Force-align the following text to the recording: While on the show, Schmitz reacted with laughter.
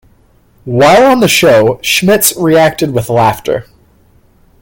While 0.65 1.05
on 1.05 1.19
the 1.19 1.27
show, 1.27 1.77
Schmitz 1.83 2.35
reacted 2.35 2.91
with 2.91 3.07
laughter. 3.07 3.67